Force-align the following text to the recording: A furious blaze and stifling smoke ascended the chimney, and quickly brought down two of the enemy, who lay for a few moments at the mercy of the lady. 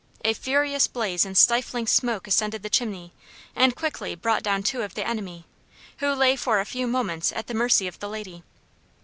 A 0.25 0.33
furious 0.33 0.87
blaze 0.87 1.25
and 1.25 1.37
stifling 1.37 1.85
smoke 1.85 2.25
ascended 2.27 2.63
the 2.63 2.71
chimney, 2.71 3.13
and 3.55 3.75
quickly 3.75 4.15
brought 4.15 4.41
down 4.41 4.63
two 4.63 4.81
of 4.81 4.95
the 4.95 5.07
enemy, 5.07 5.45
who 5.97 6.11
lay 6.15 6.35
for 6.35 6.59
a 6.59 6.65
few 6.65 6.87
moments 6.87 7.31
at 7.31 7.45
the 7.45 7.53
mercy 7.53 7.85
of 7.85 7.99
the 7.99 8.09
lady. 8.09 8.41